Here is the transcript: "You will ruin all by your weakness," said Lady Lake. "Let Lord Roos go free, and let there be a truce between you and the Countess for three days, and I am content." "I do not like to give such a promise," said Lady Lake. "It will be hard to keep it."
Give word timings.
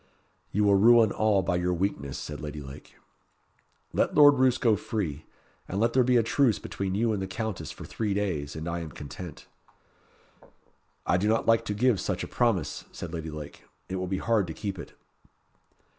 "You 0.51 0.63
will 0.63 0.73
ruin 0.79 1.11
all 1.11 1.43
by 1.43 1.57
your 1.57 1.75
weakness," 1.75 2.17
said 2.17 2.41
Lady 2.41 2.59
Lake. 2.59 2.95
"Let 3.93 4.15
Lord 4.15 4.39
Roos 4.39 4.57
go 4.57 4.75
free, 4.75 5.25
and 5.67 5.79
let 5.79 5.93
there 5.93 6.03
be 6.03 6.17
a 6.17 6.23
truce 6.23 6.57
between 6.57 6.95
you 6.95 7.13
and 7.13 7.21
the 7.21 7.27
Countess 7.27 7.69
for 7.71 7.85
three 7.85 8.15
days, 8.15 8.55
and 8.55 8.67
I 8.67 8.79
am 8.79 8.89
content." 8.93 9.45
"I 11.05 11.17
do 11.17 11.27
not 11.27 11.45
like 11.45 11.65
to 11.65 11.75
give 11.75 11.99
such 11.99 12.23
a 12.23 12.27
promise," 12.27 12.85
said 12.91 13.13
Lady 13.13 13.29
Lake. 13.29 13.65
"It 13.89 13.97
will 13.97 14.07
be 14.07 14.17
hard 14.17 14.47
to 14.47 14.55
keep 14.55 14.79
it." 14.79 14.93